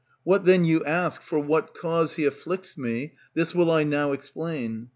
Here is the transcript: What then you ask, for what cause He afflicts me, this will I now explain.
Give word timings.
What 0.23 0.45
then 0.45 0.65
you 0.65 0.83
ask, 0.83 1.21
for 1.21 1.37
what 1.37 1.75
cause 1.75 2.15
He 2.15 2.25
afflicts 2.25 2.75
me, 2.75 3.13
this 3.35 3.53
will 3.53 3.69
I 3.69 3.83
now 3.83 4.13
explain. 4.13 4.89